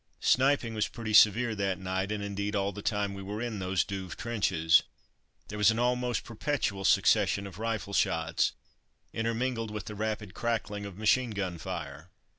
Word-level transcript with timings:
Sniping 0.19 0.73
was 0.73 0.87
pretty 0.87 1.13
severe 1.13 1.53
that 1.53 1.77
night, 1.77 2.11
and, 2.11 2.23
indeed, 2.23 2.55
all 2.55 2.71
the 2.71 2.81
time 2.81 3.13
we 3.13 3.21
were 3.21 3.39
in 3.39 3.59
those 3.59 3.83
Douve 3.85 4.15
trenches. 4.17 4.81
There 5.49 5.59
was 5.59 5.69
an 5.69 5.77
almost 5.77 6.23
perpetual 6.23 6.85
succession 6.85 7.45
of 7.45 7.59
rifle 7.59 7.93
shots, 7.93 8.53
intermingled 9.13 9.69
with 9.69 9.85
the 9.85 9.93
rapid 9.93 10.33
crackling 10.33 10.87
of 10.87 10.97
machine 10.97 11.29
gun 11.29 11.59
fire. 11.59 12.09